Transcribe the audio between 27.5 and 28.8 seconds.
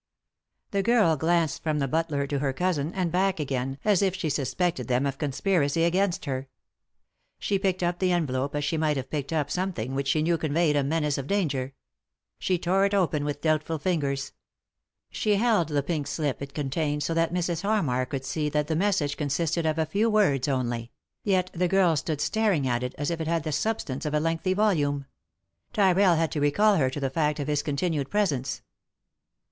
continued presence.